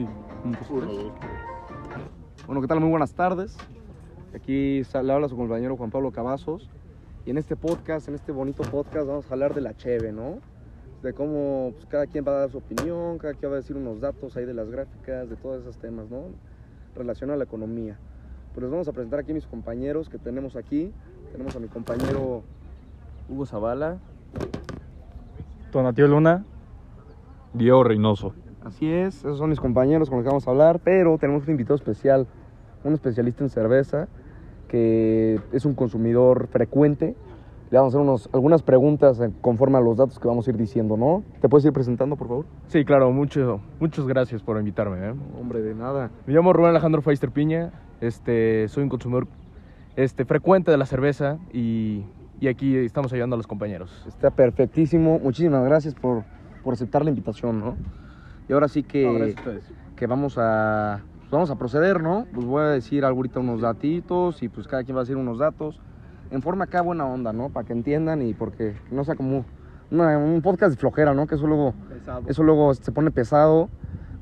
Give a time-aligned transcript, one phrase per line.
[0.00, 0.08] Sí,
[0.44, 0.96] un, dos, Uno, tres.
[0.96, 2.46] dos, tres.
[2.46, 2.80] Bueno, ¿qué tal?
[2.80, 3.54] Muy buenas tardes.
[4.34, 6.70] Aquí le habla su compañero Juan Pablo Cavazos.
[7.26, 10.38] Y en este podcast, en este bonito podcast, vamos a hablar de la cheve, ¿no?
[11.02, 13.76] De cómo pues, cada quien va a dar su opinión, cada quien va a decir
[13.76, 16.22] unos datos ahí de las gráficas, de todos esos temas, ¿no?
[16.96, 17.98] Relacionados a la economía.
[18.54, 20.94] Pues les vamos a presentar aquí a mis compañeros que tenemos aquí.
[21.30, 22.42] Tenemos a mi compañero
[23.28, 23.98] Hugo Zavala.
[25.70, 26.46] Tonatio Luna.
[27.52, 28.32] Diego Reynoso.
[28.64, 31.50] Así es, esos son mis compañeros con los que vamos a hablar, pero tenemos un
[31.50, 32.26] invitado especial,
[32.84, 34.08] un especialista en cerveza,
[34.68, 37.16] que es un consumidor frecuente.
[37.70, 40.50] Le vamos a hacer unos, algunas preguntas eh, conforme a los datos que vamos a
[40.50, 41.22] ir diciendo, ¿no?
[41.40, 42.46] ¿Te puedes ir presentando, por favor?
[42.66, 44.98] Sí, claro, mucho, muchas gracias por invitarme.
[45.08, 45.14] ¿eh?
[45.40, 46.10] Hombre, de nada.
[46.26, 47.70] Me llamo Rubén Alejandro Feister Piña.
[48.00, 49.28] Este, soy un consumidor
[49.94, 52.04] este, frecuente de la cerveza y,
[52.40, 54.04] y aquí estamos ayudando a los compañeros.
[54.06, 55.20] Está perfectísimo.
[55.20, 56.24] Muchísimas gracias por,
[56.64, 57.76] por aceptar la invitación, ¿no?
[58.50, 59.06] Y ahora sí que,
[59.94, 62.26] que vamos a pues vamos a proceder, ¿no?
[62.34, 65.38] Pues voy a decir ahorita unos datitos y pues cada quien va a decir unos
[65.38, 65.80] datos
[66.32, 67.50] en forma acá buena onda, ¿no?
[67.50, 69.44] Para que entiendan y porque no sea como
[69.92, 71.28] una- un podcast de flojera, ¿no?
[71.28, 71.74] Que eso luego
[72.26, 73.68] eso luego se pone pesado.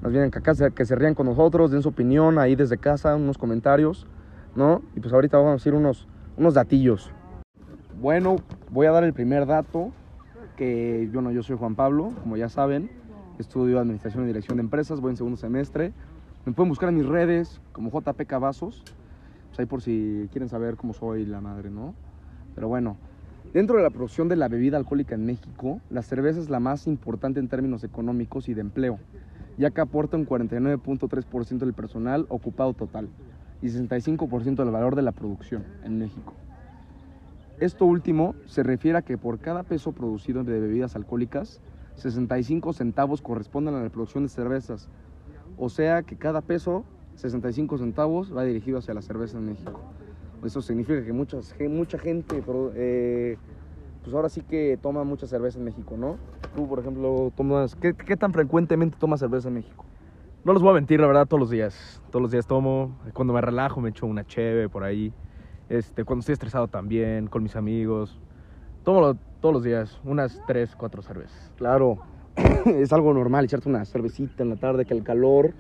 [0.03, 2.77] Más bien que acá se, que se rían con nosotros, den su opinión ahí desde
[2.77, 4.07] casa, unos comentarios,
[4.55, 4.83] ¿no?
[4.95, 7.11] Y pues ahorita vamos a decir unos unos datillos.
[7.99, 8.37] Bueno,
[8.69, 9.91] voy a dar el primer dato
[10.57, 12.91] que bueno, yo soy Juan Pablo, como ya saben,
[13.39, 15.93] estudio Administración y Dirección de Empresas, voy en segundo semestre.
[16.45, 18.83] Me pueden buscar en mis redes como JP Cavazos,
[19.49, 21.95] pues ahí por si quieren saber cómo soy la madre, ¿no?
[22.55, 22.97] Pero bueno,
[23.53, 26.87] dentro de la producción de la bebida alcohólica en México, la cerveza es la más
[26.87, 28.99] importante en términos económicos y de empleo,
[29.57, 33.09] ya que aporta un 49.3% del personal ocupado total
[33.63, 36.35] y 65% del valor de la producción en México.
[37.61, 41.61] Esto último se refiere a que por cada peso producido de bebidas alcohólicas,
[41.99, 44.89] 65 centavos corresponden a la producción de cervezas.
[45.57, 46.85] O sea que cada peso,
[47.17, 49.81] 65 centavos, va dirigido hacia la cerveza en México.
[50.45, 52.43] Eso significa que muchas, mucha gente,
[52.77, 53.37] eh,
[54.03, 56.17] pues ahora sí que toma mucha cerveza en México, ¿no?
[56.55, 59.85] Tú, por ejemplo, tomas, ¿qué, qué tan frecuentemente tomas cerveza en México?
[60.45, 62.01] No les voy a mentir, la verdad, todos los días.
[62.11, 62.97] Todos los días tomo.
[63.13, 65.13] Cuando me relajo me echo una cheve por ahí.
[65.69, 68.21] Este, cuando estoy estresado también, con mis amigos.
[68.85, 71.53] Tomo todos los días, unas 3, 4 cervezas.
[71.57, 71.99] Claro,
[72.67, 75.55] es algo normal echarte una cervecita en la tarde, que el calor,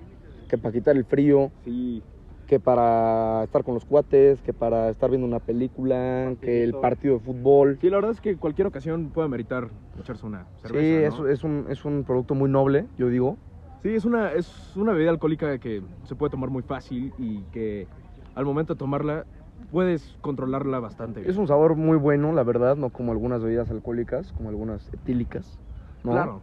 [0.48, 1.52] que para quitar el frío.
[1.64, 2.02] Sí.
[2.46, 7.18] que para estar con los cuates, que para estar viendo una película, que el partido
[7.18, 7.76] de fútbol.
[7.78, 9.68] Sí, la verdad es que cualquier ocasión puede meritar
[10.00, 10.80] echarse una cerveza.
[10.80, 11.28] sí, ¿no?
[11.28, 13.36] es, es, un, es un producto muy noble, yo digo.
[13.82, 17.86] Sí, es una, es una bebida alcohólica que se puede tomar muy fácil y que
[18.34, 19.26] al momento de tomarla
[19.70, 21.30] puedes controlarla bastante bien.
[21.30, 25.58] Es un sabor muy bueno, la verdad, no como algunas bebidas alcohólicas, como algunas etílicas.
[26.04, 26.12] ¿no?
[26.12, 26.42] Claro.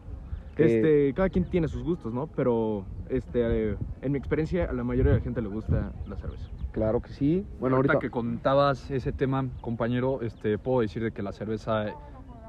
[0.56, 2.28] Que- Este, cada quien tiene sus gustos, ¿no?
[2.28, 6.16] Pero este, eh, en mi experiencia, a la mayoría de la gente le gusta la
[6.16, 6.50] cerveza.
[6.72, 7.48] Claro que sí.
[7.58, 11.86] Bueno, ahorita, ahorita, que contabas ese tema, compañero, este, puedo decir de que la cerveza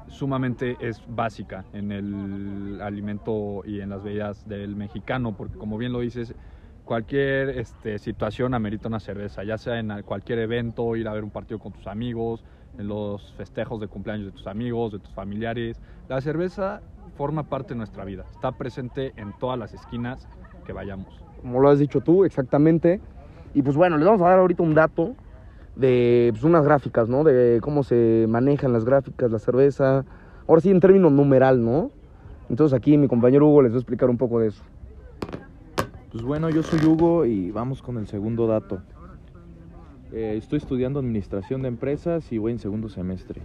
[0.07, 5.91] sumamente es básica en el alimento y en las bebidas del mexicano, porque como bien
[5.91, 6.33] lo dices,
[6.87, 11.29] cualquier este, situación amerita una cerveza, ya sea en cualquier evento, ir a ver un
[11.29, 12.43] partido con tus amigos,
[12.79, 15.79] en los festejos de cumpleaños de tus amigos, de tus familiares.
[16.07, 16.81] La cerveza
[17.15, 20.27] forma parte de nuestra vida, está presente en todas las esquinas
[20.65, 21.23] que vayamos.
[21.41, 22.99] como lo has dicho tú, exactamente.
[23.53, 25.15] Y pues bueno, les vamos a dar ahorita un dato
[25.75, 27.23] de pues, unas gráficas, ¿no?
[27.23, 30.05] De cómo se manejan las gráficas, la cerveza.
[30.47, 31.91] Ahora sí, en términos numeral, ¿no?
[32.49, 34.63] Entonces aquí mi compañero Hugo les va a explicar un poco de eso.
[36.17, 38.81] Pues bueno, yo soy Hugo y vamos con el segundo dato.
[40.11, 43.39] Eh, estoy estudiando administración de empresas y voy en segundo semestre.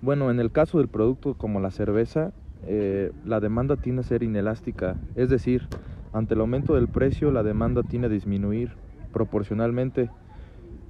[0.00, 2.32] Bueno, en el caso del producto como la cerveza,
[2.66, 5.68] eh, la demanda tiende a ser inelástica, es decir,
[6.14, 8.70] ante el aumento del precio la demanda tiende a disminuir
[9.12, 10.08] proporcionalmente.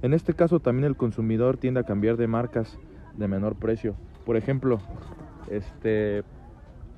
[0.03, 2.79] En este caso también el consumidor tiende a cambiar de marcas
[3.17, 3.95] de menor precio.
[4.25, 4.79] Por ejemplo,
[5.49, 6.23] este,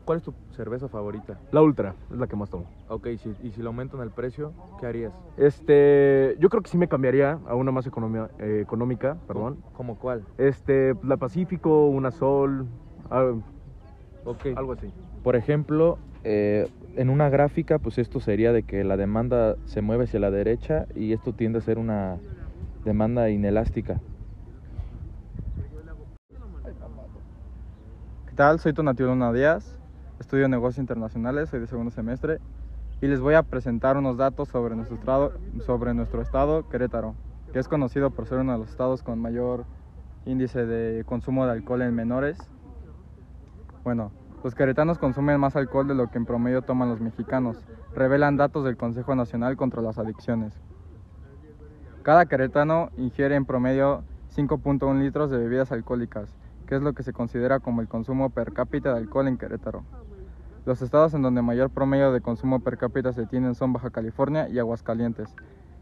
[0.06, 1.40] ¿cuál es tu cerveza favorita?
[1.52, 2.70] La Ultra es la que más tomo.
[2.88, 5.14] Ok, si- y si le aumentan el precio, ¿qué harías?
[5.38, 9.64] Este, yo creo que sí me cambiaría a una más economia- eh, económica, perdón.
[9.74, 10.24] ¿Cómo cuál?
[10.38, 12.68] Este, la Pacífico, una Sol,
[13.10, 13.34] ah,
[14.26, 14.46] Ok.
[14.56, 14.94] algo así.
[15.22, 20.06] Por ejemplo, eh, en una gráfica, pues esto sería de que la demanda se mueve
[20.06, 22.22] hacia la derecha y esto tiende a ser una
[22.86, 24.02] demanda inelástica.
[28.28, 28.60] ¿Qué tal?
[28.60, 29.80] Soy Tonatio Luna Díaz,
[30.20, 32.40] estudio negocios internacionales, soy de segundo semestre
[33.02, 35.34] y les voy a presentar unos datos sobre nuestro estado,
[35.66, 37.16] sobre nuestro estado, Querétaro,
[37.52, 39.66] que es conocido por ser uno de los estados con mayor
[40.26, 42.38] índice de consumo de alcohol en menores.
[43.84, 44.12] Bueno,
[44.44, 47.64] Los queretanos consumen más alcohol de lo que en promedio toman los mexicanos,
[47.96, 50.54] revelan datos del Consejo Nacional contra las Adicciones.
[52.02, 54.04] Cada queretano ingiere en promedio
[54.36, 56.36] 5.1 litros de bebidas alcohólicas,
[56.68, 59.84] que es lo que se considera como el consumo per cápita de alcohol en Querétaro.
[60.66, 64.48] Los estados en donde mayor promedio de consumo per cápita se tienen son Baja California
[64.50, 65.36] y Aguascalientes,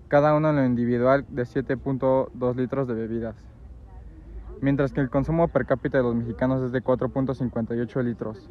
[0.07, 3.35] cada uno en lo individual de 7.2 litros de bebidas
[4.61, 8.49] mientras que el consumo per cápita de los mexicanos es de 4.58 litros.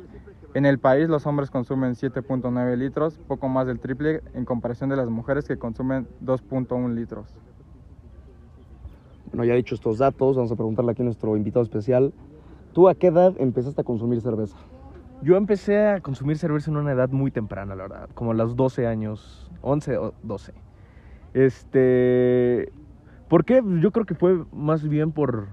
[0.54, 4.96] En el país los hombres consumen 7.9 litros, poco más del triple en comparación de
[4.96, 7.32] las mujeres que consumen 2.1 litros.
[9.32, 12.12] Bueno, ya dicho estos datos, vamos a preguntarle aquí a nuestro invitado especial.
[12.72, 14.56] ¿Tú a qué edad empezaste a consumir cerveza?
[15.22, 18.56] Yo empecé a consumir cerveza en una edad muy temprana, la verdad, como a los
[18.56, 20.52] 12 años, 11 o 12.
[21.34, 22.72] Este,
[23.28, 23.62] ¿por qué?
[23.80, 25.46] Yo creo que fue más bien por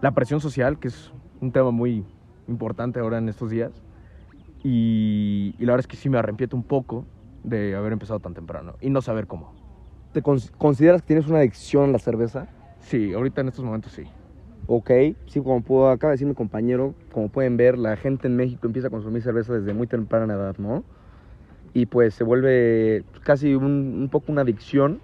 [0.00, 2.04] la presión social, que es un tema muy
[2.46, 3.72] importante ahora en estos días.
[4.62, 7.04] Y, la verdad es que sí me arrepiento un poco
[7.42, 9.54] de haber empezado tan temprano y no saber cómo.
[10.12, 12.48] ¿Te consideras que tienes una adicción a la cerveza?
[12.86, 14.04] Sí, ahorita en estos momentos sí.
[14.68, 14.90] Ok,
[15.26, 18.66] sí, como puedo, acaba de decir mi compañero, como pueden ver, la gente en México
[18.66, 20.84] empieza a consumir cerveza desde muy temprana edad, ¿no?
[21.74, 25.00] Y pues se vuelve casi un, poco una adicción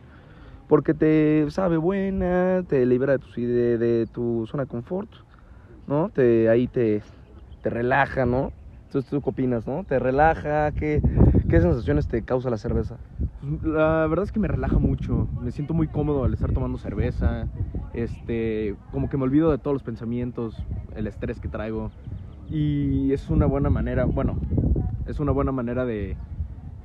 [0.68, 5.10] porque te sabe buena, te libera de tu, de, tu zona de confort,
[5.86, 6.10] ¿no?
[6.10, 7.02] Te, ahí te,
[7.62, 8.52] te relaja, ¿no?
[8.92, 9.84] Entonces, ¿tú qué opinas, no?
[9.84, 10.70] ¿Te relaja?
[10.72, 11.00] ¿Qué,
[11.48, 12.98] ¿Qué sensaciones te causa la cerveza?
[13.64, 15.28] La verdad es que me relaja mucho.
[15.40, 17.48] Me siento muy cómodo al estar tomando cerveza.
[17.94, 20.62] Este, como que me olvido de todos los pensamientos,
[20.94, 21.90] el estrés que traigo.
[22.50, 24.36] Y es una buena manera, bueno,
[25.06, 26.14] es una buena manera de,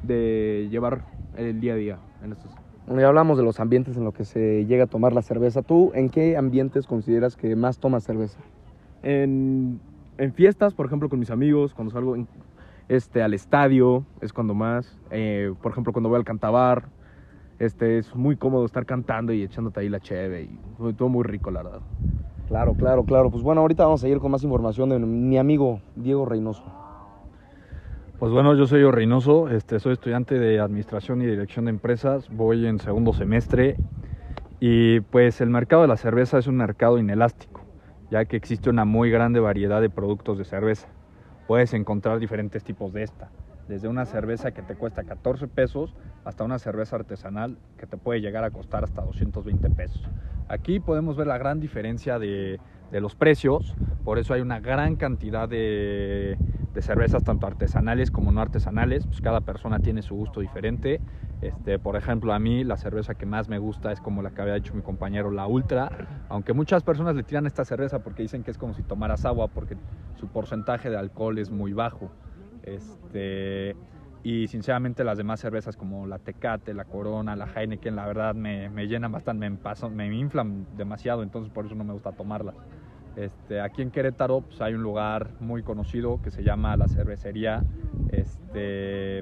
[0.03, 1.03] de llevar
[1.36, 2.53] el día a día en estos
[2.95, 5.62] ya hablamos de los ambientes en los que se llega a tomar la cerveza.
[5.62, 8.39] ¿Tú en qué ambientes consideras que más tomas cerveza?
[9.03, 9.81] En,
[10.34, 12.16] fiestas, por ejemplo, con mis amigos, cuando salgo
[12.90, 14.98] este, al estadio, es cuando más.
[15.12, 16.86] Eh, por ejemplo, cuando voy al cantabar,
[17.60, 21.52] este, es muy cómodo estar cantando y echándote ahí la cheve y todo muy rico,
[21.52, 21.81] la verdad.
[22.48, 23.30] Claro, claro, claro.
[23.30, 26.63] Pues bueno, ahorita vamos a ir con más información de mi amigo Diego Reynoso.
[28.20, 32.66] Pues bueno, yo soy Reynoso, este, soy estudiante de Administración y Dirección de Empresas, voy
[32.66, 33.75] en segundo semestre
[34.60, 37.56] y pues el mercado de la cerveza es un mercado inelástico,
[38.09, 40.88] ya que existe una muy grande variedad de productos de cerveza.
[41.48, 43.30] Puedes encontrar diferentes tipos de esta,
[43.68, 45.94] desde una cerveza que te cuesta 14 pesos
[46.25, 50.01] hasta una cerveza artesanal que te puede llegar a costar hasta 220 pesos.
[50.50, 52.59] Aquí podemos ver la gran diferencia de,
[52.92, 56.38] de los precios, por eso hay una gran cantidad de,
[56.74, 61.01] de, cervezas, tanto artesanales como no artesanales, pues cada persona tiene su gusto diferente.
[61.42, 64.42] Este, por ejemplo, a mí la cerveza que más me gusta es como la que
[64.42, 65.92] había dicho mi compañero, la Ultra,
[66.30, 69.48] aunque muchas personas le tiran esta cerveza porque dicen que es como si tomaras agua,
[69.50, 69.78] porque
[70.16, 72.10] su porcentaje de alcohol es muy bajo.
[72.63, 73.75] Este,
[74.27, 78.68] y sinceramente las demás cervezas como la Tecate, la Corona, la Heineken, la verdad me,
[78.68, 82.56] me llenan bastante, me, paso, me inflan demasiado, entonces por eso no me gusta tomarlas.
[83.15, 87.63] Este, aquí en Querétaro pues, hay un lugar muy conocido que se llama la cervecería.
[88.12, 89.19] Este,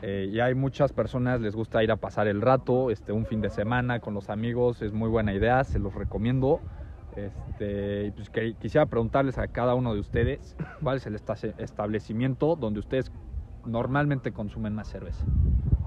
[0.00, 3.42] eh, y hay muchas personas, les gusta ir a pasar el rato, este, un fin
[3.42, 6.62] de semana con los amigos, es muy buena idea, se los recomiendo.
[7.16, 11.16] Este, pues, quisiera preguntarles a cada uno de ustedes cuál es el
[11.58, 13.12] establecimiento donde ustedes
[13.66, 15.24] normalmente consumen más cerveza?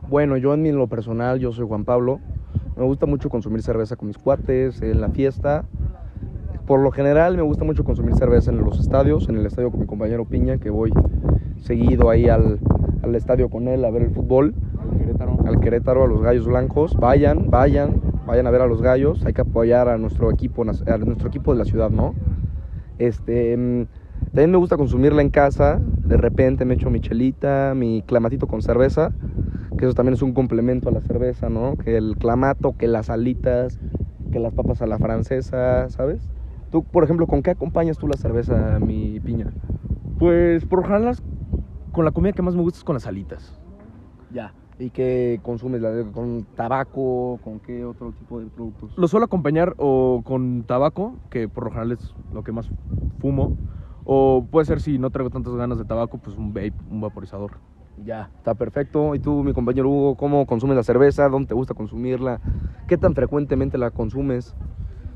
[0.09, 2.19] Bueno, yo en lo personal, yo soy Juan Pablo.
[2.75, 5.65] Me gusta mucho consumir cerveza con mis cuates, en la fiesta.
[6.65, 9.79] Por lo general me gusta mucho consumir cerveza en los estadios, en el estadio con
[9.79, 10.91] mi compañero Piña, que voy
[11.61, 12.59] seguido ahí al,
[13.03, 14.55] al estadio con él a ver el fútbol.
[14.81, 15.37] Al Querétaro.
[15.45, 16.95] Al Querétaro, a los Gallos Blancos.
[16.95, 19.25] Vayan, vayan, vayan a ver a los Gallos.
[19.25, 22.15] Hay que apoyar a nuestro equipo, a nuestro equipo de la ciudad, ¿no?
[22.97, 23.85] Este mm,
[24.27, 25.81] también me gusta consumirla en casa.
[26.05, 29.11] De repente me echo mi chelita, mi clamatito con cerveza,
[29.77, 31.77] que eso también es un complemento a la cerveza, ¿no?
[31.77, 33.79] Que el clamato, que las alitas,
[34.31, 36.21] que las papas a la francesa, ¿sabes?
[36.71, 39.53] Tú, por ejemplo, ¿con qué acompañas tú la cerveza, mi piña?
[40.19, 41.11] Pues por lo
[41.91, 43.59] con la comida que más me gusta es con las alitas.
[44.29, 44.53] Ya.
[44.79, 45.81] ¿Y qué consumes?
[46.13, 47.39] ¿Con tabaco?
[47.43, 48.97] ¿Con qué otro tipo de productos?
[48.97, 52.69] Lo suelo acompañar o con tabaco, que por lo general es lo que más
[53.19, 53.53] fumo,
[54.05, 57.51] o puede ser si no traigo tantas ganas de tabaco, pues un vape, un vaporizador.
[58.03, 59.15] Ya, está perfecto.
[59.15, 61.29] ¿Y tú, mi compañero Hugo, cómo consumes la cerveza?
[61.29, 62.39] ¿Dónde te gusta consumirla?
[62.87, 64.55] ¿Qué tan frecuentemente la consumes?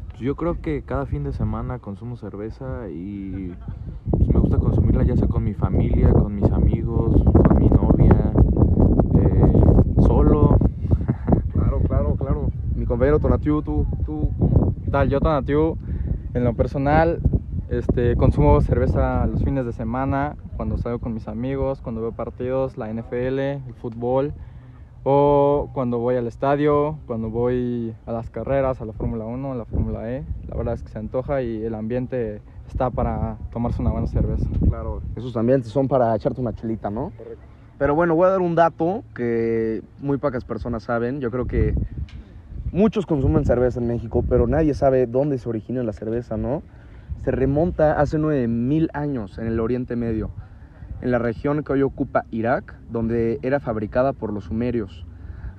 [0.10, 3.52] Pues yo creo que cada fin de semana consumo cerveza y
[4.12, 8.32] pues me gusta consumirla ya sea con mi familia, con mis amigos, con mi novia,
[9.20, 10.58] eh, solo.
[11.54, 12.50] claro, claro, claro.
[12.76, 14.32] Mi compañero Tonatiu, tú, tú,
[14.84, 15.10] ¿Qué tal?
[15.10, 15.78] Yo, Tonatiu,
[16.34, 17.20] en lo personal,
[17.70, 22.78] Este, consumo cerveza los fines de semana, cuando salgo con mis amigos, cuando veo partidos,
[22.78, 24.34] la NFL, el fútbol,
[25.04, 29.56] o cuando voy al estadio, cuando voy a las carreras, a la Fórmula 1, a
[29.56, 30.24] la Fórmula E.
[30.48, 34.48] La verdad es que se antoja y el ambiente está para tomarse una buena cerveza.
[34.70, 37.12] Claro, esos ambientes son para echarte una chelita, ¿no?
[37.18, 37.44] Correcto.
[37.78, 41.20] Pero bueno, voy a dar un dato que muy pocas personas saben.
[41.20, 41.76] Yo creo que
[42.72, 46.64] muchos consumen cerveza en México, pero nadie sabe dónde se origina la cerveza, ¿no?
[47.24, 50.32] Se remonta hace 9000 años en el Oriente Medio,
[51.02, 55.06] en la región que hoy ocupa Irak, donde era fabricada por los sumerios.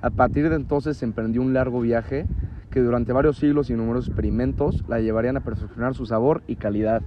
[0.01, 2.25] A partir de entonces se emprendió un largo viaje
[2.71, 7.01] que durante varios siglos y numerosos experimentos la llevarían a perfeccionar su sabor y calidad.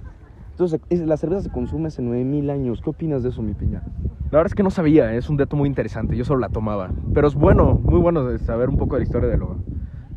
[0.51, 2.81] Entonces, la cerveza se consume hace 9000 años.
[2.81, 3.81] ¿Qué opinas de eso, mi piña?
[4.29, 6.91] La verdad es que no sabía, es un dato muy interesante, yo solo la tomaba.
[7.13, 9.57] Pero es bueno, muy bueno saber un poco de la historia de, lo,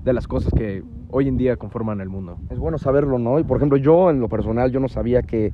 [0.06, 2.38] de las cosas que hoy en día conforman el mundo.
[2.48, 3.40] Es bueno saberlo, ¿no?
[3.40, 5.52] Y por ejemplo, yo en lo personal, yo no sabía que,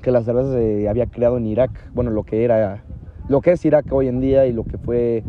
[0.00, 1.90] que la cerveza se había creado en Irak.
[1.92, 2.84] Bueno, lo que era,
[3.28, 5.24] lo que es Irak hoy en día y lo que fue,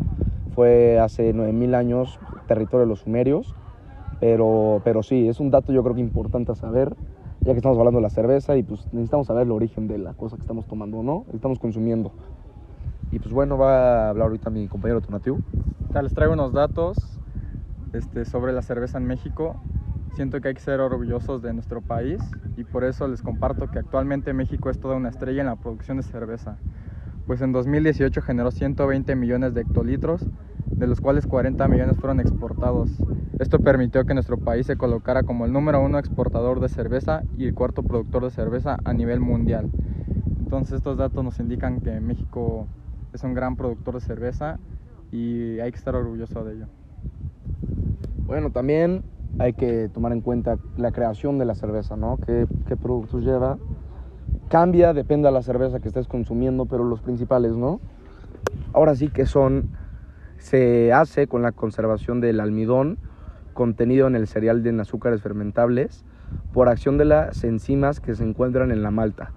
[0.54, 3.56] fue hace 9000 años, territorio de los sumerios.
[4.20, 6.94] Pero, pero sí, es un dato yo creo que importante a saber,
[7.40, 10.14] ya que estamos hablando de la cerveza y pues necesitamos saber el origen de la
[10.14, 11.24] cosa que estamos tomando, ¿no?
[11.34, 12.12] Estamos consumiendo.
[13.10, 15.40] Y pues bueno, va a hablar ahorita mi compañero Tonatiuh.
[16.00, 17.18] Les traigo unos datos
[17.92, 19.60] este, sobre la cerveza en México.
[20.14, 22.20] Siento que hay que ser orgullosos de nuestro país
[22.56, 25.96] y por eso les comparto que actualmente México es toda una estrella en la producción
[25.96, 26.58] de cerveza.
[27.26, 30.28] Pues en 2018 generó 120 millones de hectolitros,
[30.66, 32.90] de los cuales 40 millones fueron exportados.
[33.38, 37.46] Esto permitió que nuestro país se colocara como el número uno exportador de cerveza y
[37.46, 39.70] el cuarto productor de cerveza a nivel mundial.
[40.40, 42.66] Entonces estos datos nos indican que México
[43.12, 44.58] es un gran productor de cerveza
[45.10, 46.66] y hay que estar orgulloso de ello.
[48.32, 49.02] Bueno, también
[49.38, 52.18] hay que tomar en cuenta la creación de la cerveza, ¿no?
[52.24, 52.46] ¿Qué,
[52.80, 53.58] productos lleva?
[54.48, 57.78] Cambia, depende de la cerveza que estés consumiendo, pero los principales, ¿no?
[58.72, 59.68] Ahora sí que son,
[60.38, 62.96] se hace con la conservación del almidón
[63.52, 66.06] contenido en el cereal de azúcares fermentables
[66.54, 69.32] por acción de las enzimas que se encuentran en la malta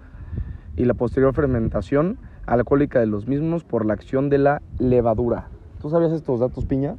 [0.78, 5.50] y la posterior fermentación alcohólica de los mismos por la acción de la levadura.
[5.82, 6.96] ¿Tú sabías estos datos, Piña?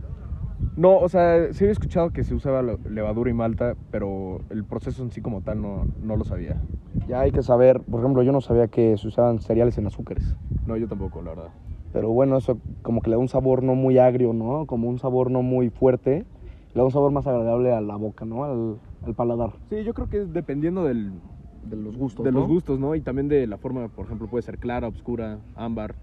[0.76, 5.02] No, o sea, sí había escuchado que se usaba levadura y malta, pero el proceso
[5.02, 6.60] en sí como tal no, no lo sabía.
[7.08, 10.36] Ya hay que saber, por ejemplo, yo no sabía que se usaban cereales en azúcares.
[10.66, 11.50] No, yo tampoco, la verdad.
[11.92, 14.66] Pero bueno, eso como que le da un sabor no muy agrio, ¿no?
[14.66, 16.24] Como un sabor no muy fuerte.
[16.74, 18.44] Le da un sabor más agradable a la boca, ¿no?
[18.44, 19.54] Al, al paladar.
[19.70, 21.12] Sí, yo creo que es dependiendo del,
[21.62, 22.24] de los gustos.
[22.24, 22.40] De ¿no?
[22.40, 22.94] los gustos, ¿no?
[22.94, 25.94] Y también de la forma, por ejemplo, puede ser clara, oscura, ámbar.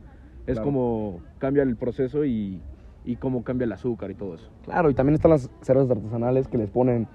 [0.48, 0.64] Es Claro.
[0.64, 2.62] como cambia el proceso y,
[3.06, 4.50] y cómo cambia el azúcar y todo eso.
[4.66, 7.08] Claro, y también están las cervezas artesanales que les ponen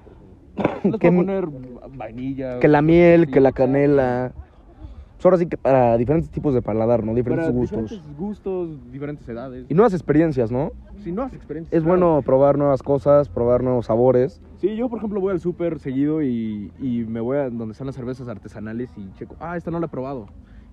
[0.85, 1.47] Les que, poner
[1.97, 2.59] vainilla.
[2.59, 4.33] que la miel, sí, que la canela.
[5.17, 7.07] Pues ahora sí que para diferentes tipos de paladar, ¿no?
[7.07, 7.83] Para Diferentes gustos.
[7.91, 9.67] diferentes gustos, diferentes edades.
[9.69, 10.71] Y nuevas experiencias, ¿no?
[11.03, 11.73] Si no has experiencias.
[11.77, 11.99] Es claro.
[11.99, 14.41] bueno probar nuevas cosas, probar nuevos sabores.
[14.59, 17.87] Sí, yo por ejemplo voy al súper seguido y, y me voy a donde están
[17.89, 20.27] las cervezas artesanales y checo, ah, esta no la he probado.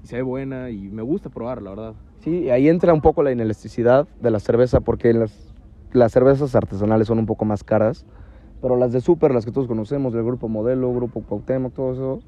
[0.05, 1.93] Se ve buena y me gusta probar, la verdad.
[2.19, 5.53] Sí, ahí entra un poco la inelasticidad de la cerveza porque las,
[5.91, 8.05] las cervezas artesanales son un poco más caras,
[8.61, 12.19] pero las de súper, las que todos conocemos, del grupo Modelo, grupo Cuauhtémoc, todo eso,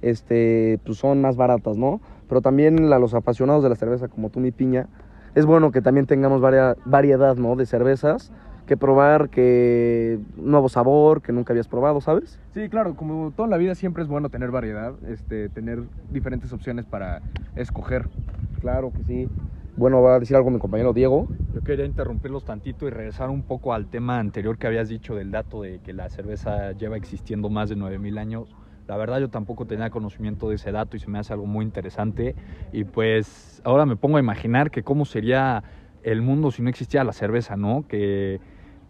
[0.00, 2.00] este, pues son más baratas, ¿no?
[2.28, 4.88] Pero también a los apasionados de la cerveza, como tú, mi piña,
[5.34, 7.56] es bueno que también tengamos varia- variedad, ¿no?
[7.56, 8.32] De cervezas,
[8.68, 12.38] que probar, que nuevo sabor que nunca habías probado, ¿sabes?
[12.54, 15.80] Sí, claro, como toda la vida siempre es bueno tener variedad, este, tener
[16.12, 17.22] diferentes opciones para
[17.56, 18.06] escoger.
[18.60, 19.28] Claro que sí.
[19.76, 21.28] Bueno, va a decir algo mi compañero Diego.
[21.54, 25.30] Yo quería interrumpirlos tantito y regresar un poco al tema anterior que habías dicho del
[25.30, 28.54] dato de que la cerveza lleva existiendo más de 9000 años.
[28.86, 31.64] La verdad yo tampoco tenía conocimiento de ese dato y se me hace algo muy
[31.64, 32.36] interesante.
[32.72, 35.62] Y pues ahora me pongo a imaginar que cómo sería
[36.02, 37.86] el mundo si no existiera la cerveza, ¿no?
[37.88, 38.40] Que,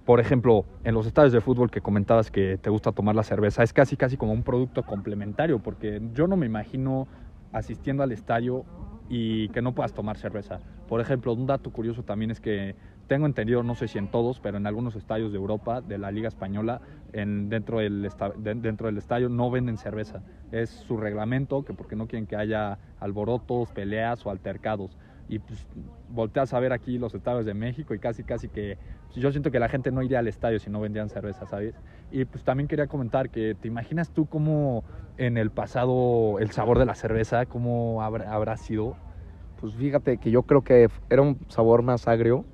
[0.08, 3.62] por ejemplo, en los estadios de fútbol que comentabas que te gusta tomar la cerveza,
[3.62, 7.06] es casi casi como un producto complementario, porque yo no me imagino
[7.52, 8.64] asistiendo al estadio
[9.10, 10.60] y que no puedas tomar cerveza.
[10.88, 12.74] Por ejemplo, un dato curioso también es que
[13.06, 16.10] tengo entendido, no sé si en todos, pero en algunos estadios de Europa, de la
[16.10, 16.80] Liga Española,
[17.12, 20.22] en, dentro, del dentro del estadio no venden cerveza.
[20.52, 24.96] Es su reglamento, que porque no quieren que haya alborotos, peleas o altercados.
[25.28, 25.66] Y pues
[26.08, 29.50] volteas a ver aquí los estadios de México y casi, casi que pues, yo siento
[29.50, 31.74] que la gente no iría al estadio si no vendían cerveza, ¿sabes?
[32.10, 34.84] Y pues también quería comentar que te imaginas tú cómo
[35.18, 38.96] en el pasado el sabor de la cerveza, cómo habrá, habrá sido.
[39.60, 42.44] Pues fíjate que yo creo que era un sabor más agrio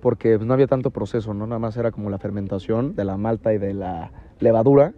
[0.00, 1.46] porque pues, no había tanto proceso, ¿no?
[1.46, 4.92] Nada más era como la fermentación de la malta y de la levadura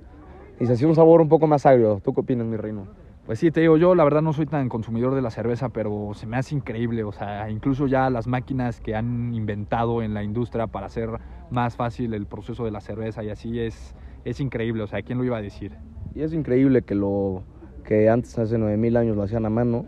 [0.60, 2.00] y se hacía un sabor un poco más agrio.
[2.04, 3.01] ¿Tú qué opinas, mi reino?
[3.24, 6.10] Pues sí, te digo, yo la verdad no soy tan consumidor de la cerveza, pero
[6.12, 10.24] se me hace increíble, o sea, incluso ya las máquinas que han inventado en la
[10.24, 11.08] industria para hacer
[11.48, 15.18] más fácil el proceso de la cerveza y así es, es increíble, o sea, ¿quién
[15.18, 15.76] lo iba a decir?
[16.16, 17.44] Y es increíble que lo
[17.84, 19.86] que antes hace 9000 años lo hacían a mano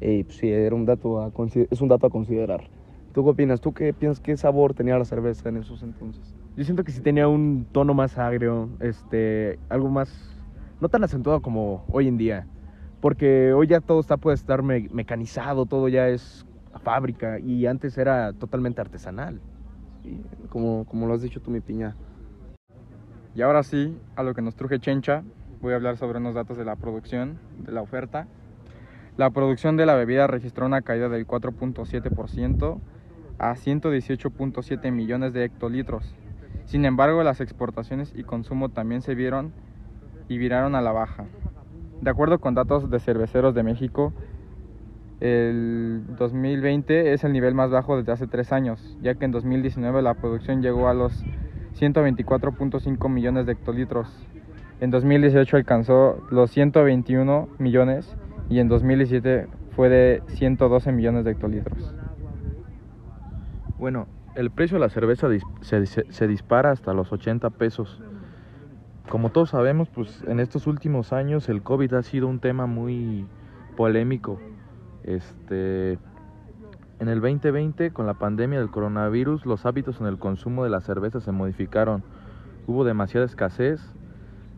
[0.00, 1.32] y pues, sí, era un dato a,
[1.70, 2.70] es un dato a considerar.
[3.12, 3.60] ¿Tú qué opinas?
[3.60, 6.36] ¿Tú qué piensas qué sabor tenía la cerveza en esos entonces?
[6.56, 10.36] Yo siento que sí tenía un tono más agrio, este, algo más
[10.78, 12.46] no tan acentuado como hoy en día
[13.00, 17.96] porque hoy ya todo está puede estar mecanizado, todo ya es a fábrica y antes
[17.98, 19.40] era totalmente artesanal.
[20.48, 21.96] como, como lo has dicho tú, mi piña.
[23.34, 25.22] Y ahora sí, a lo que nos truje Chencha,
[25.60, 28.26] voy a hablar sobre unos datos de la producción, de la oferta.
[29.16, 32.80] La producción de la bebida registró una caída del 4.7%
[33.38, 36.14] a 118.7 millones de hectolitros.
[36.66, 39.52] Sin embargo, las exportaciones y consumo también se vieron
[40.28, 41.24] y viraron a la baja.
[42.00, 44.14] De acuerdo con datos de Cerveceros de México,
[45.20, 50.00] el 2020 es el nivel más bajo desde hace tres años, ya que en 2019
[50.00, 51.22] la producción llegó a los
[51.78, 54.08] 124.5 millones de hectolitros.
[54.80, 58.16] En 2018 alcanzó los 121 millones
[58.48, 61.94] y en 2017 fue de 112 millones de hectolitros.
[63.78, 65.28] Bueno, el precio de la cerveza
[65.60, 68.02] se, se dispara hasta los 80 pesos
[69.08, 73.26] como todos sabemos, pues en estos últimos años el COVID ha sido un tema muy
[73.76, 74.38] polémico.
[75.02, 75.98] Este,
[76.98, 80.80] en el 2020, con la pandemia del coronavirus, los hábitos en el consumo de la
[80.80, 82.02] cerveza se modificaron.
[82.66, 83.80] Hubo demasiada escasez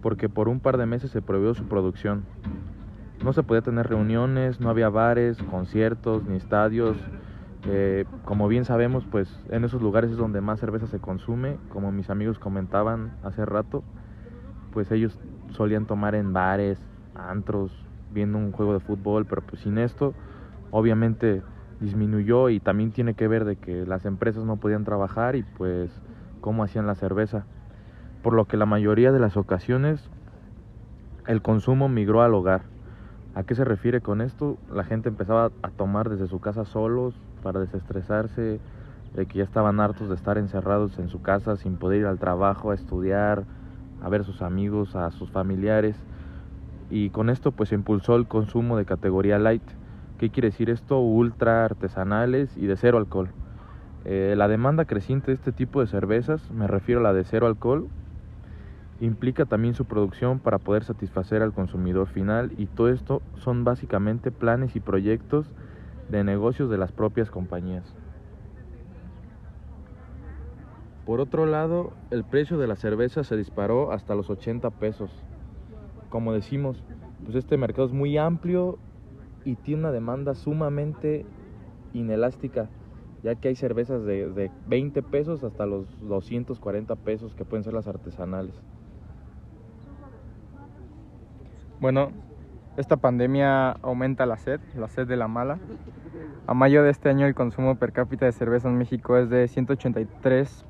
[0.03, 2.25] porque por un par de meses se prohibió su producción.
[3.25, 6.97] No se podía tener reuniones, no había bares, conciertos ni estadios.
[7.69, 11.93] Eh, como bien sabemos, pues en esos lugares es donde más cerveza se consume, como
[11.93, 13.85] mis amigos comentaban hace rato
[14.73, 15.19] pues ellos
[15.51, 16.79] solían tomar en bares,
[17.15, 17.73] antros,
[18.11, 20.15] viendo un juego de fútbol, pero pues sin esto
[20.71, 21.43] obviamente
[21.81, 25.91] disminuyó y también tiene que ver de que las empresas no podían trabajar y pues
[26.41, 27.47] cómo hacían la cerveza.
[28.23, 30.09] Por lo que la mayoría de las ocasiones
[31.27, 32.63] el consumo migró al hogar.
[33.35, 34.59] ¿A qué se refiere con esto?
[34.73, 38.61] La gente empezaba a tomar desde su casa solos para desestresarse,
[39.15, 42.19] de que ya estaban hartos de estar encerrados en su casa sin poder ir al
[42.19, 43.45] trabajo, a estudiar,
[44.03, 45.97] a ver sus amigos, a sus familiares.
[46.91, 49.63] Y con esto pues impulsó el consumo de categoría light.
[50.19, 50.99] ¿Qué quiere decir esto?
[51.01, 53.31] Ultra artesanales y de cero alcohol.
[54.05, 57.47] Eh, la demanda creciente de este tipo de cervezas, me refiero a la de cero
[57.47, 57.89] alcohol,
[59.01, 64.33] implica también su producción para poder satisfacer al consumidor final y todo esto son básicamente
[64.33, 65.47] planes y proyectos
[66.09, 68.02] de negocios de las propias compañías.
[71.07, 75.11] Por otro lado, el precio de la cerveza se disparó hasta los 80 pesos.
[76.11, 76.85] Como decimos,
[77.25, 78.79] pues este mercado es muy amplio
[79.45, 81.27] y tiene una demanda sumamente
[81.93, 82.69] inelástica,
[83.25, 87.89] ya que hay cervezas de, 20 pesos hasta los 240 pesos que pueden ser las
[87.89, 88.55] artesanales.
[91.81, 92.13] Bueno,
[92.77, 95.59] esta pandemia aumenta la sed, la sed de la mala.
[96.47, 99.49] A mayo de este año el consumo per cápita de cerveza en México es de
[99.49, 100.65] 183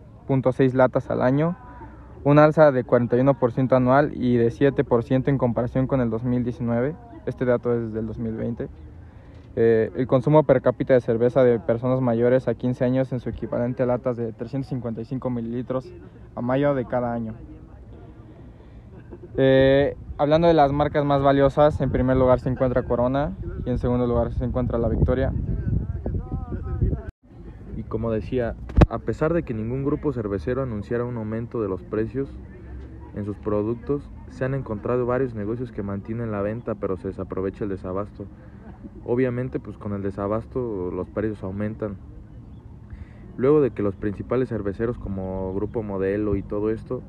[0.52, 1.56] 6 latas al año,
[2.24, 6.94] un alza de 41% anual y de 7% en comparación con el 2019.
[7.26, 8.68] Este dato es del 2020.
[9.54, 13.28] Eh, el consumo per cápita de cerveza de personas mayores a 15 años en su
[13.28, 15.92] equivalente a latas de 355 mililitros
[16.34, 17.34] a mayo de cada año.
[19.36, 23.32] Eh, hablando de las marcas más valiosas, en primer lugar se encuentra Corona
[23.66, 25.32] y en segundo lugar se encuentra La Victoria.
[27.92, 28.56] Como decía,
[28.88, 32.26] a pesar de que ningún grupo cervecero anunciara un aumento de los precios
[33.14, 37.64] en sus productos, se han encontrado varios negocios que mantienen la venta pero se desaprovecha
[37.64, 38.24] el desabasto.
[39.04, 41.98] Obviamente pues con el desabasto los precios aumentan.
[43.36, 47.02] Luego de que los principales cerveceros como Grupo Modelo y todo esto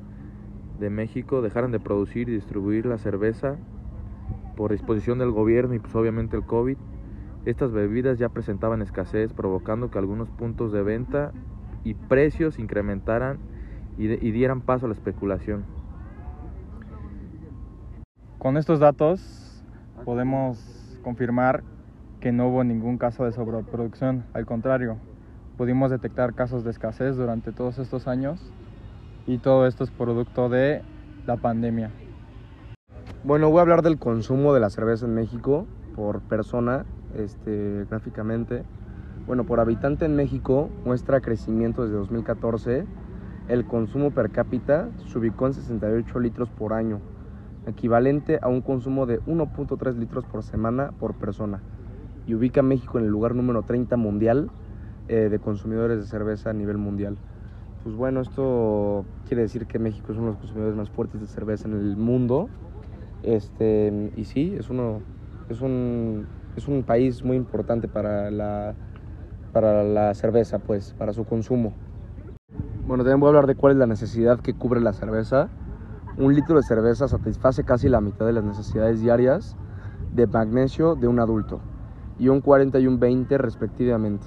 [0.78, 3.56] de México dejaran de producir y distribuir la cerveza
[4.54, 6.76] por disposición del gobierno y pues obviamente el COVID,
[7.44, 11.32] estas bebidas ya presentaban escasez provocando que algunos puntos de venta
[11.84, 13.38] y precios incrementaran
[13.96, 15.64] y, dieran paso a la especulación.
[18.38, 19.64] Con estos datos
[20.04, 21.62] podemos confirmar
[22.20, 24.96] que no hubo ningún caso de sobreproducción, al contrario,
[25.56, 28.50] pudimos detectar casos de escasez durante todos estos años
[29.26, 30.82] y todo esto es producto de
[31.26, 31.90] la pandemia.
[33.22, 36.84] Bueno, voy a hablar del consumo de la cerveza en México por persona,
[37.16, 38.64] este, gráficamente.
[39.26, 42.84] Bueno, por habitante en México muestra crecimiento desde 2014.
[43.48, 47.00] El consumo per cápita se ubicó en 68 litros por año,
[47.66, 51.60] equivalente a un consumo de 1.3 litros por semana por persona,
[52.26, 54.50] y ubica a México en el lugar número 30 mundial
[55.08, 57.18] eh, de consumidores de cerveza a nivel mundial.
[57.82, 61.26] Pues bueno, esto quiere decir que México es uno de los consumidores más fuertes de
[61.26, 62.48] cerveza en el mundo.
[63.22, 65.02] Este, y sí, es, uno,
[65.50, 68.74] es, un, es un país muy importante para la,
[69.52, 71.74] para la cerveza, pues, para su consumo.
[72.86, 75.48] Bueno, también voy a hablar de cuál es la necesidad que cubre la cerveza.
[76.18, 79.56] Un litro de cerveza satisface casi la mitad de las necesidades diarias
[80.12, 81.60] de magnesio de un adulto
[82.18, 84.26] y un 40 y un 20 respectivamente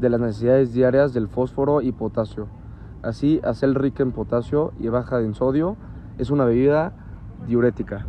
[0.00, 2.48] de las necesidades diarias del fósforo y potasio.
[3.02, 5.76] Así, hacer rica en potasio y baja en sodio
[6.18, 6.92] es una bebida
[7.46, 8.06] diurética.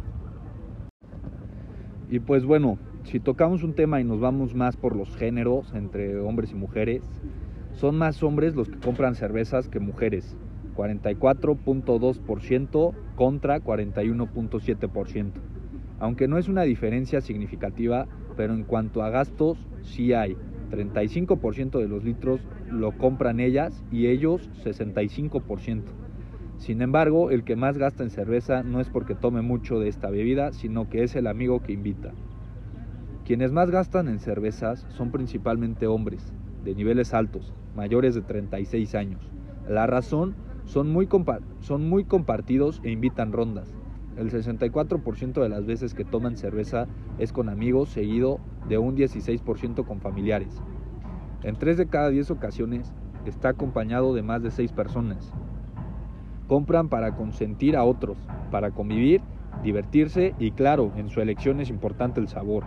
[2.10, 6.20] Y pues bueno, si tocamos un tema y nos vamos más por los géneros entre
[6.20, 7.04] hombres y mujeres,
[7.76, 10.36] son más hombres los que compran cervezas que mujeres.
[10.76, 15.32] 44.2% contra 41.7%.
[16.00, 20.36] Aunque no es una diferencia significativa, pero en cuanto a gastos, sí hay.
[20.72, 22.42] 35% de los litros
[22.72, 25.84] lo compran ellas y ellos 65%.
[26.58, 30.10] Sin embargo, el que más gasta en cerveza no es porque tome mucho de esta
[30.10, 32.14] bebida, sino que es el amigo que invita.
[33.26, 36.32] Quienes más gastan en cervezas son principalmente hombres,
[36.64, 39.32] de niveles altos, mayores de 36 años.
[39.68, 40.36] La razón
[40.66, 41.10] son muy,
[41.60, 43.74] son muy compartidos e invitan rondas.
[44.16, 49.88] El 64% de las veces que toman cerveza es con amigos, seguido de un 16%
[49.88, 50.62] con familiares.
[51.42, 52.94] En 3 de cada 10 ocasiones
[53.26, 55.34] está acompañado de más de 6 personas.
[56.48, 58.20] Compran para consentir a otros,
[58.52, 59.22] para convivir,
[59.64, 62.64] divertirse y claro, en su elección es importante el sabor.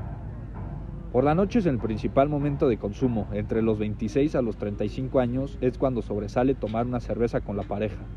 [1.11, 5.21] Por la noche es el principal momento de consumo, entre los 26 a los 35
[5.21, 8.11] años es cuando sobresale tomar una cerveza con la pareja.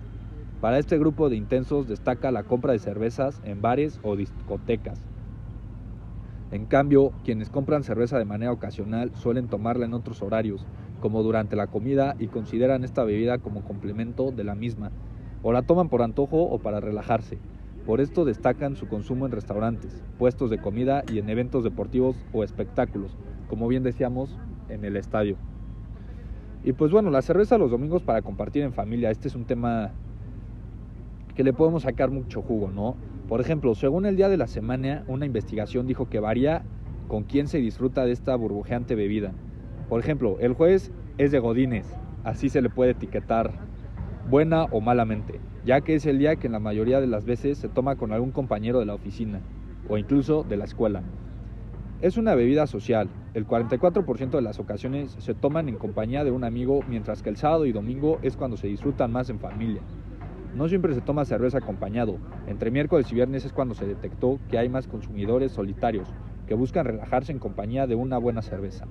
[0.60, 5.08] Para este grupo de intensos destaca la compra de cervezas en bares o discotecas.
[6.51, 10.67] En cambio, quienes compran cerveza de manera ocasional suelen tomarla en otros horarios,
[10.99, 14.93] como durante la comida, y consideran esta bebida como complemento de la misma,
[15.41, 17.41] o la toman por antojo o para relajarse.
[17.85, 22.43] Por esto destacan su consumo en restaurantes, puestos de comida y en eventos deportivos o
[22.43, 23.17] espectáculos,
[23.47, 24.37] como bien decíamos,
[24.69, 25.37] en el estadio.
[26.63, 29.91] Y pues bueno, la cerveza los domingos para compartir en familia, este es un tema
[31.33, 32.95] que le podemos sacar mucho jugo, ¿no?
[33.27, 36.63] Por ejemplo, según el día de la semana, una investigación dijo que varía
[37.07, 39.33] con quién se disfruta de esta burbujeante bebida.
[39.89, 41.87] Por ejemplo, el jueves es de Godines,
[42.23, 43.51] así se le puede etiquetar
[44.29, 47.58] buena o malamente, ya que es el día que en la mayoría de las veces
[47.58, 49.39] se toma con algún compañero de la oficina
[49.88, 51.04] o incluso de la escuela.
[52.02, 56.43] Es una bebida social, el 44% de las ocasiones se toman en compañía de un
[56.43, 59.82] amigo, mientras que el sábado y domingo es cuando se disfrutan más en familia.
[60.56, 62.17] No siempre se toma cerveza acompañado.
[62.47, 66.10] Entre miércoles y viernes es cuando se detectó que hay más consumidores solitarios
[66.47, 68.86] que buscan relajarse en compañía de una buena cerveza.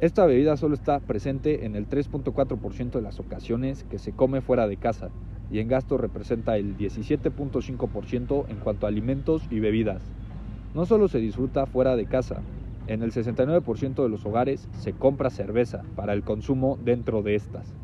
[0.00, 4.68] Esta bebida solo está presente en el 3.4% de las ocasiones que se come fuera
[4.68, 5.10] de casa
[5.50, 10.02] y en gasto representa el 17.5% en cuanto a alimentos y bebidas.
[10.74, 12.42] No solo se disfruta fuera de casa,
[12.86, 17.74] en el 69% de los hogares se compra cerveza para el consumo dentro de estas.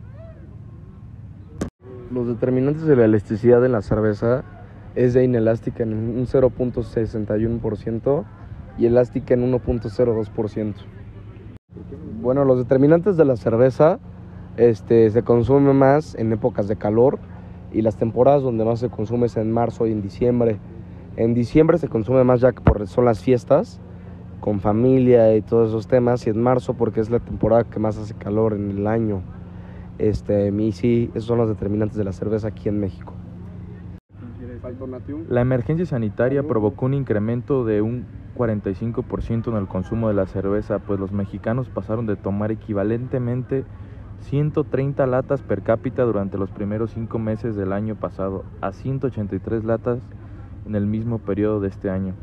[2.10, 4.44] Los determinantes de la elasticidad en la cerveza
[4.94, 8.24] es de inelástica en un 0.61%
[8.78, 10.74] y elástica en 1.02%.
[12.22, 13.98] Bueno, los determinantes de la cerveza
[14.56, 17.18] este, se consumen más en épocas de calor
[17.74, 20.58] y las temporadas donde más se consume es en marzo y en diciembre.
[21.16, 23.80] En diciembre se consume más ya que por, son las fiestas
[24.40, 27.98] con familia y todos esos temas y en marzo porque es la temporada que más
[27.98, 29.22] hace calor en el año.
[29.98, 33.14] Este, y sí, esos son los determinantes de la cerveza aquí en México.
[35.28, 38.06] La emergencia sanitaria provocó un incremento de un
[38.36, 43.64] 45% en el consumo de la cerveza, pues los mexicanos pasaron de tomar equivalentemente
[44.20, 50.00] 130 latas per cápita durante los primeros cinco meses del año pasado a 183 latas
[50.66, 52.14] en el mismo periodo de este año,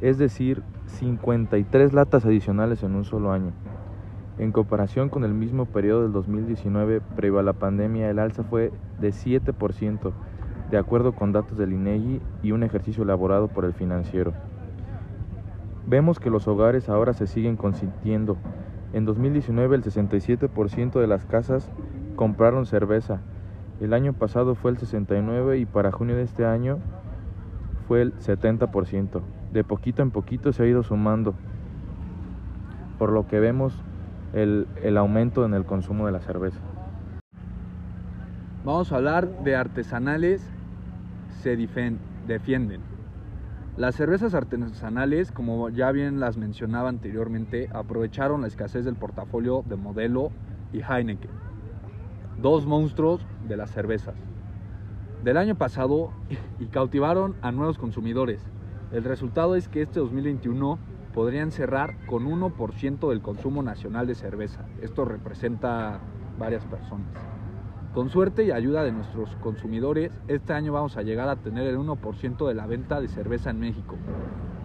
[0.00, 3.52] es decir, 53 latas adicionales en un solo año.
[4.38, 8.70] En comparación con el mismo periodo del 2019, previo a la pandemia, el alza fue
[9.00, 10.12] de 7%,
[10.70, 14.34] de acuerdo con datos del INEGI y un ejercicio elaborado por el financiero.
[15.86, 18.36] Vemos que los hogares ahora se siguen consintiendo.
[18.92, 21.70] En 2019 el 67% de las casas
[22.16, 23.20] compraron cerveza.
[23.80, 26.78] El año pasado fue el 69% y para junio de este año
[27.86, 29.20] fue el 70%.
[29.52, 31.34] De poquito en poquito se ha ido sumando.
[32.98, 33.84] Por lo que vemos
[34.32, 36.58] el, aumento en el consumo de la cerveza.
[38.64, 40.46] Vamos a hablar de artesanales
[41.42, 42.97] Sedifen, defienden.
[43.78, 49.76] Las cervezas artesanales, como ya bien las mencionaba anteriormente, aprovecharon la escasez del portafolio de
[49.76, 50.32] Modelo
[50.72, 51.30] y Heineken,
[52.42, 54.16] dos monstruos de las cervezas
[55.22, 56.12] del año pasado
[56.58, 58.42] y cautivaron a nuevos consumidores.
[58.90, 60.76] El resultado es que este 2021
[61.14, 64.64] podrían cerrar con 1% del consumo nacional de cerveza.
[64.82, 66.00] Esto representa
[66.36, 67.37] varias personas.
[67.94, 71.78] Con suerte y ayuda de nuestros consumidores, este año vamos a llegar a tener el
[71.78, 73.96] 1% de la venta de cerveza en México.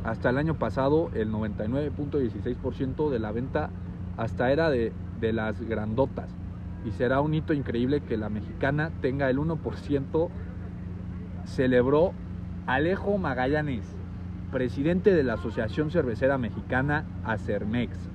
[0.04, 3.70] Hasta el año pasado, el 99.16% de la venta
[4.18, 6.30] hasta era de, de las grandotas.
[6.86, 10.30] Y será un hito increíble que la mexicana tenga el 1%.
[11.46, 12.12] Celebró
[12.68, 13.86] Alejo Magallanes,
[14.52, 18.13] presidente de la Asociación Cervecera Mexicana, Acermex.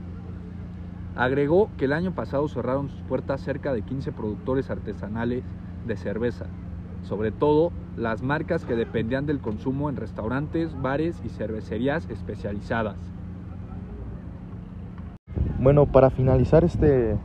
[1.18, 5.42] Agregó que el año pasado cerraron sus puertas cerca de 15 productores artesanales
[5.84, 6.46] de cerveza,
[7.02, 12.94] sobre todo las marcas que dependían del consumo en restaurantes, bares y cervecerías especializadas.
[15.58, 17.16] Bueno, para finalizar este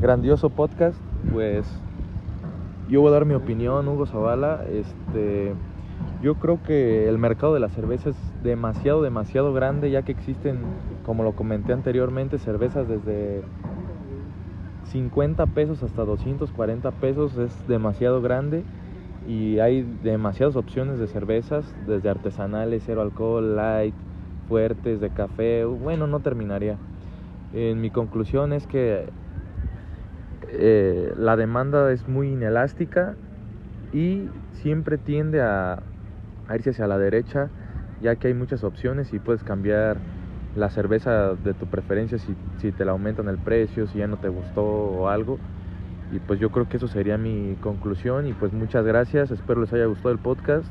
[0.00, 0.98] grandioso podcast,
[1.30, 1.66] pues
[2.88, 4.64] yo voy a dar mi opinión, Hugo Zavala.
[4.70, 5.52] Este,
[6.22, 10.60] yo creo que el mercado de la cerveza es demasiado, demasiado grande, ya que existen,
[11.04, 13.42] como lo comenté anteriormente, cervezas desde
[14.90, 18.64] 50 pesos hasta 240 pesos, es demasiado grande
[19.28, 23.94] y hay demasiadas opciones de cervezas, desde artesanales, cero alcohol, light,
[24.48, 26.76] fuertes, de café, bueno, no terminaría.
[27.52, 29.06] En mi conclusión es que
[30.48, 33.14] eh, la demanda es muy inelástica
[33.92, 35.82] y siempre tiende a
[36.48, 37.50] a irse hacia la derecha,
[38.00, 39.98] ya que hay muchas opciones y puedes cambiar
[40.56, 44.18] la cerveza de tu preferencia si, si te la aumentan el precio, si ya no
[44.18, 45.38] te gustó o algo.
[46.12, 49.72] Y pues yo creo que eso sería mi conclusión y pues muchas gracias, espero les
[49.72, 50.66] haya gustado el podcast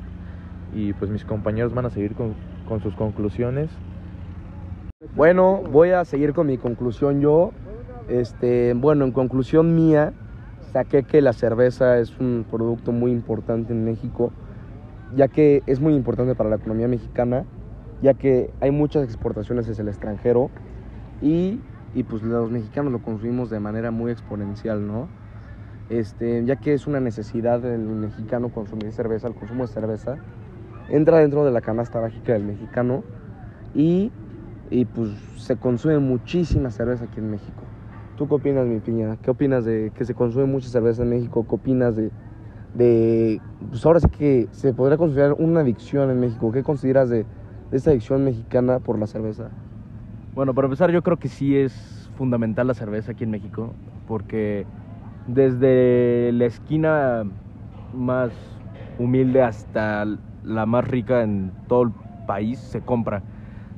[0.74, 2.34] y pues mis compañeros van a seguir con,
[2.68, 3.70] con sus conclusiones.
[5.16, 7.52] Bueno, voy a seguir con mi conclusión yo.
[8.08, 10.14] Este, bueno, en conclusión mía,
[10.72, 14.32] saqué que la cerveza es un producto muy importante en México
[15.16, 17.46] ya que es muy importante para la economía mexicana,
[18.04, 20.52] ya que hay muchas exportaciones hacia el extranjero
[21.22, 21.62] y,
[21.96, 25.08] y pues los mexicanos lo consumimos de manera muy exponencial, ¿no?
[25.90, 30.18] Este, ya que es una necesidad del mexicano consumir cerveza, el consumo de cerveza,
[30.90, 33.04] entra dentro de la canasta básica del mexicano
[33.74, 34.12] y,
[34.70, 37.64] y pues se consume muchísima cerveza aquí en México.
[38.18, 39.16] ¿Tú qué opinas, mi piña?
[39.22, 41.46] ¿Qué opinas de que se consume mucha cerveza en México?
[41.48, 42.12] ¿Qué opinas de,
[42.74, 46.52] de, pues ahora sí que se podría considerar una adicción en México.
[46.52, 47.26] ¿Qué consideras de,
[47.74, 49.50] de esta adicción mexicana por la cerveza?
[50.36, 53.74] Bueno, para empezar, yo creo que sí es fundamental la cerveza aquí en México,
[54.08, 54.68] porque
[55.26, 57.24] desde la esquina
[57.92, 58.32] más
[59.00, 60.06] humilde hasta
[60.44, 61.92] la más rica en todo el
[62.28, 63.24] país se compra.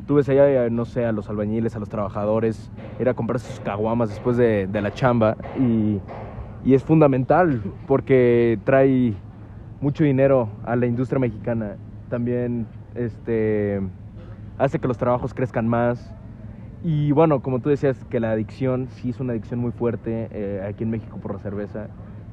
[0.06, 3.62] Tú ves allá, no sé, a los albañiles, a los trabajadores, ir a comprar sus
[3.62, 6.02] caguamas después de, de la chamba y
[6.66, 9.14] y es fundamental porque trae
[9.80, 11.78] mucho dinero a la industria mexicana.
[12.10, 13.82] También este,
[14.58, 16.14] hace que los trabajos crezcan más.
[16.84, 20.66] Y bueno, como tú decías, que la adicción sí es una adicción muy fuerte eh,
[20.68, 21.88] aquí en México por la cerveza,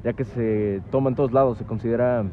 [0.05, 2.25] ya que se toma en todos lados, se considera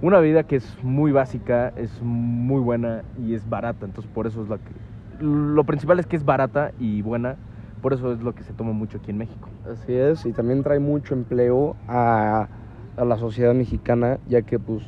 [0.00, 3.86] una bebida que es muy básica, es muy buena y es barata.
[3.86, 5.24] Entonces, por eso es que.
[5.24, 7.36] Lo principal es que es barata y buena
[7.84, 9.46] por eso es lo que se toma mucho aquí en México.
[9.70, 12.48] Así es, y también trae mucho empleo a,
[12.96, 14.82] a la sociedad mexicana, ya que pues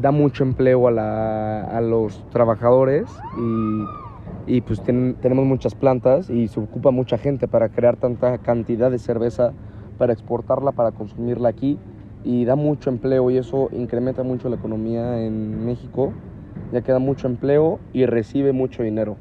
[0.00, 3.04] da mucho empleo a, la, a los trabajadores
[3.38, 8.38] y, y pues ten, tenemos muchas plantas y se ocupa mucha gente para crear tanta
[8.38, 9.52] cantidad de cerveza,
[9.98, 11.78] para exportarla, para consumirla aquí
[12.24, 16.12] y da mucho empleo y eso incrementa mucho la economía en México,
[16.72, 19.16] ya que da mucho empleo y recibe mucho dinero.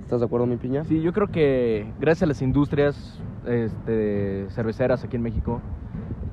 [0.00, 0.84] ¿Estás de acuerdo, mi piña?
[0.84, 5.60] Sí, yo creo que gracias a las industrias este, cerveceras aquí en México,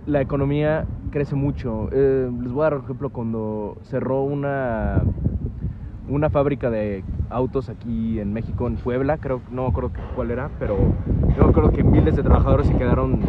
[0.05, 1.89] la economía crece mucho.
[1.91, 5.01] Eh, les voy a dar un ejemplo cuando cerró una,
[6.09, 10.49] una fábrica de autos aquí en México, en Puebla, creo, no me acuerdo cuál era,
[10.59, 10.77] pero
[11.35, 13.19] yo acuerdo que miles de trabajadores se quedaron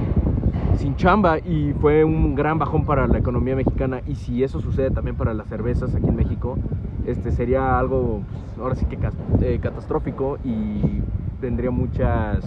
[0.77, 4.91] sin chamba y fue un gran bajón para la economía mexicana y si eso sucede
[4.91, 6.59] también para las cervezas aquí en México,
[7.07, 8.99] este sería algo pues, ahora sí que
[9.41, 11.03] eh, catastrófico y
[11.41, 12.45] tendría muchas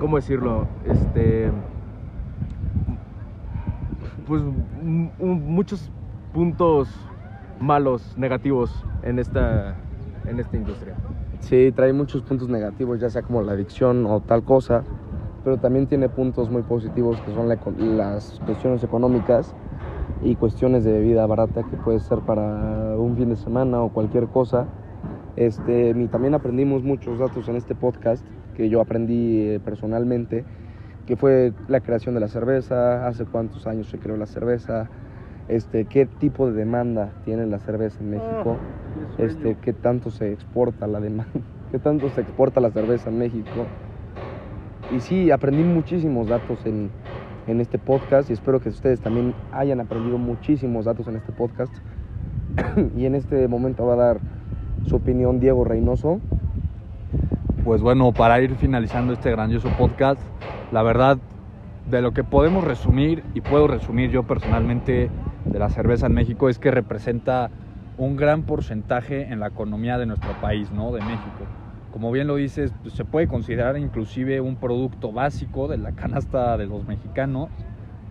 [0.00, 0.66] ¿cómo decirlo?
[0.84, 1.50] Este
[4.26, 4.42] pues
[5.18, 5.90] muchos
[6.32, 6.88] puntos
[7.60, 9.76] malos, negativos en esta
[10.26, 10.94] en esta industria.
[11.40, 14.82] Sí, trae muchos puntos negativos, ya sea como la adicción o tal cosa
[15.44, 19.54] pero también tiene puntos muy positivos que son la, las cuestiones económicas
[20.22, 24.26] y cuestiones de bebida barata que puede ser para un fin de semana o cualquier
[24.28, 24.66] cosa.
[25.36, 30.46] Este, y también aprendimos muchos datos en este podcast que yo aprendí eh, personalmente,
[31.06, 34.88] que fue la creación de la cerveza, hace cuántos años se creó la cerveza,
[35.48, 40.32] este, qué tipo de demanda tiene la cerveza en México, ah, este, qué tanto se
[40.32, 41.30] exporta la demanda,
[41.70, 43.66] qué tanto se exporta la cerveza en México.
[44.94, 46.90] Y sí, aprendí muchísimos datos en,
[47.46, 51.72] en este podcast y espero que ustedes también hayan aprendido muchísimos datos en este podcast.
[52.96, 54.20] y en este momento va a dar
[54.86, 56.20] su opinión Diego Reynoso.
[57.64, 60.20] Pues bueno, para ir finalizando este grandioso podcast,
[60.74, 61.20] la verdad
[61.84, 65.12] de lo que podemos resumir y puedo resumir yo personalmente
[65.52, 67.52] de la cerveza en México es que representa
[67.96, 70.92] un gran porcentaje en la economía de nuestro país, ¿no?
[70.92, 71.50] De México
[71.90, 76.56] como bien lo dices, pues, se puede considerar inclusive un producto básico de la canasta
[76.58, 77.52] de los mexicanos,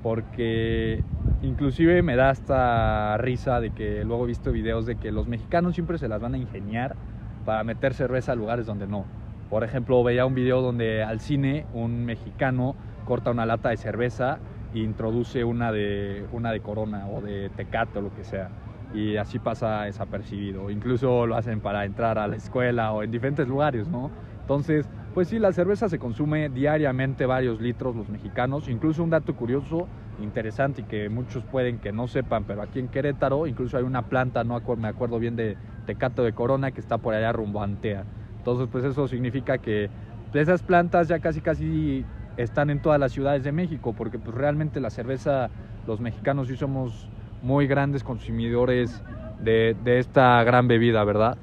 [0.01, 1.03] porque
[1.41, 5.73] inclusive me da hasta risa de que luego he visto videos de que los mexicanos
[5.75, 6.97] siempre se las van a ingeniar
[7.43, 9.09] para meter cerveza a lugares donde no.
[9.53, 14.39] Por ejemplo, veía un video donde al cine un mexicano corta una lata de cerveza
[14.73, 18.49] e introduce una de, una de corona o de tecate o lo que sea
[18.95, 20.71] y así pasa desapercibido.
[20.71, 24.09] Incluso lo hacen para entrar a la escuela o en diferentes lugares, ¿no?
[24.41, 28.67] Entonces, pues sí, la cerveza se consume diariamente varios litros los mexicanos.
[28.67, 29.87] Incluso un dato curioso,
[30.19, 34.01] interesante y que muchos pueden que no sepan, pero aquí en Querétaro incluso hay una
[34.01, 37.65] planta, no me acuerdo bien de Tecato de Corona, que está por allá rumbo a
[37.65, 38.03] Antea.
[38.43, 39.89] Entonces, pues eso significa que
[40.33, 42.03] esas plantas ya casi casi
[42.35, 45.49] están en todas las ciudades de México, porque pues realmente la cerveza,
[45.87, 47.07] los mexicanos sí somos
[47.41, 49.01] muy grandes consumidores
[49.41, 51.37] de, esta gran bebida, ¿verdad?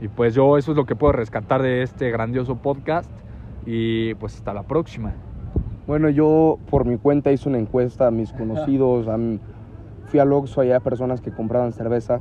[0.00, 3.08] Y pues yo eso es lo que puedo rescatar de este grandioso podcast
[3.64, 5.12] y pues hasta la próxima.
[5.86, 9.16] Bueno, yo por mi cuenta hice una encuesta a mis conocidos, a
[10.06, 12.20] fui al Oxxo allá personas que compraban cerveza.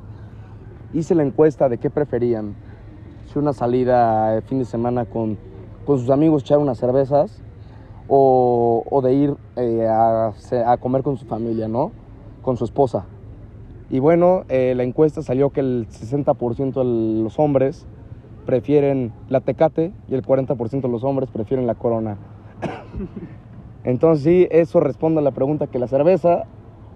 [0.94, 2.67] Hice la encuesta de qué preferían.
[3.28, 5.38] Si una salida de fin de semana con,
[5.86, 7.42] con sus amigos echar unas cervezas
[8.08, 10.34] o, o de ir eh, a,
[10.66, 11.92] a comer con su familia, ¿no?
[12.48, 13.06] con su esposa.
[13.90, 17.86] Y bueno, eh, la encuesta salió que el 60% de los hombres
[18.46, 22.18] prefieren la tecate y el 40% de los hombres prefieren la corona.
[23.84, 26.46] Entonces sí, eso responde a la pregunta que la cerveza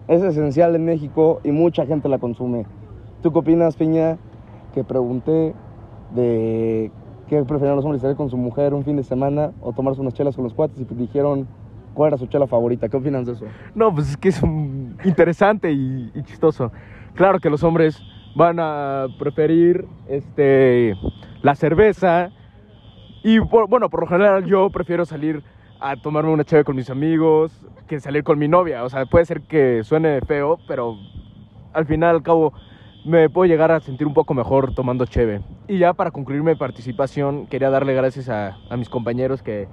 [0.08, 2.66] es esencial en México y mucha gente la consume.
[3.22, 4.20] ¿Tú qué opinas, Piña?
[4.74, 5.54] Que pregunté
[6.16, 6.92] de
[7.28, 10.14] qué preferían los hombres salir con su mujer un fin de semana o tomarse unas
[10.14, 11.48] chelas con los cuates y dijeron
[11.94, 12.88] ¿Cuál era su chela favorita?
[12.88, 13.46] ¿Qué opinas de eso?
[13.76, 14.42] No, pues es que es
[15.04, 16.72] interesante y, chistoso.
[17.16, 18.02] Claro que los hombres
[18.36, 20.96] van a preferir este,
[21.42, 22.32] la cerveza.
[23.24, 25.44] Y bueno, por lo general yo prefiero salir
[25.80, 27.52] a tomarme una cheve con mis amigos
[27.88, 28.84] que salir con mi novia.
[28.84, 30.96] O sea, puede ser que suene feo, pero
[31.74, 32.54] al final al cabo
[33.06, 35.42] me puedo llegar a sentir un poco mejor tomando cheve.
[35.68, 39.68] Y ya para concluir mi participación, quería darle gracias a, a mis compañeros que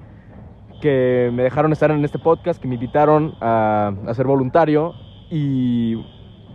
[0.80, 4.94] que me dejaron estar en este podcast, que me invitaron a, ser voluntario
[5.30, 5.96] y,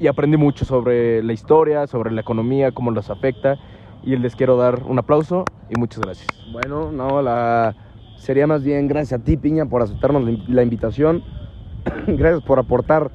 [0.09, 3.57] aprendí mucho sobre la historia, sobre la economía, cómo los afecta
[4.03, 6.27] y les quiero dar un aplauso y muchas gracias.
[6.51, 7.73] Bueno, no, la
[8.17, 11.23] sería más bien gracias a ti, Piña, por aceptarnos la invitación.
[12.07, 13.11] gracias por aportar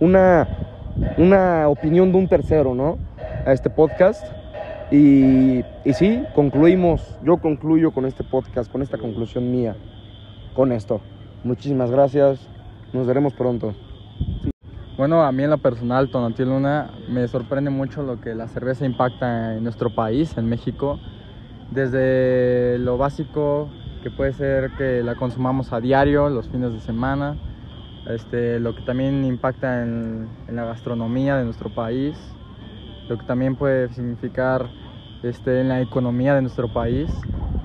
[0.00, 0.48] una,
[1.18, 2.98] una opinión de un tercero, ¿no?
[3.44, 4.24] A este podcast.
[4.90, 9.74] Y, y sí, concluimos, yo concluyo con este podcast, con esta conclusión mía
[10.56, 11.02] con esto.
[11.44, 12.40] Muchísimas gracias,
[12.94, 13.74] nos veremos pronto.
[14.96, 18.86] Bueno, a mí en lo personal, Tonatiuh Luna, me sorprende mucho lo que la cerveza
[18.86, 20.98] impacta en nuestro país, en México.
[21.70, 23.68] Desde lo básico,
[24.02, 27.36] que puede ser que la consumamos a diario, los fines de semana,
[28.08, 32.16] este, lo que también impacta en, la gastronomía de nuestro país,
[33.08, 34.66] lo que también puede significar
[35.22, 37.10] este, en la economía de nuestro país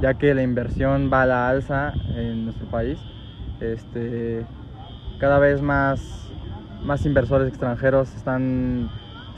[0.02, 3.00] ya que la inversión va a la alza en nuestro país.
[3.60, 4.44] Este,
[5.20, 6.28] cada vez más,
[7.06, 8.90] inversores extranjeros están,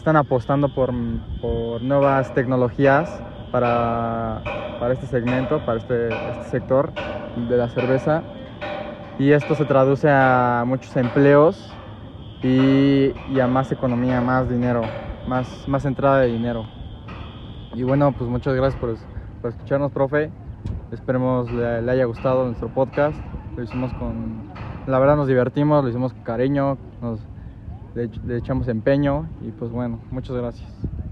[0.06, 3.10] apostando por, nuevas tecnologías
[3.52, 4.42] para,
[4.92, 6.10] este segmento, para este,
[6.50, 6.92] sector
[7.50, 8.24] de la cerveza.
[9.20, 11.74] Y esto se traduce a muchos empleos
[12.42, 14.84] y, a más economía, más dinero,
[15.28, 16.66] más, más entrada de dinero.
[17.76, 18.98] Y bueno, pues muchas gracias por,
[19.50, 20.32] escucharnos, profe.
[20.92, 23.16] Esperemos le, le, haya gustado nuestro podcast.
[23.56, 24.52] Lo hicimos con.
[24.88, 27.20] La verdad nos divertimos, lo hicimos con cariño, nos,
[27.96, 31.03] le echamos empeño y pues bueno, muchas gracias.